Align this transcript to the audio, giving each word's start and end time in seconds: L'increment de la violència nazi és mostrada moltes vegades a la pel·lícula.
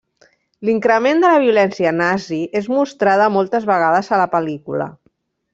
L'increment 0.69 1.21
de 1.23 1.29
la 1.33 1.41
violència 1.43 1.93
nazi 1.99 2.41
és 2.63 2.71
mostrada 2.79 3.31
moltes 3.37 3.71
vegades 3.75 4.11
a 4.17 4.23
la 4.25 4.29
pel·lícula. 4.37 4.93